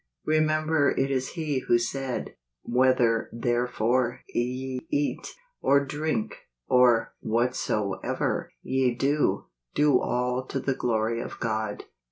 [0.25, 5.27] Remember it is Pie who said," Whether therefore ye eat,
[5.61, 9.45] or drink, or whatsoever ye do,
[9.75, 11.83] do all to the glory of God."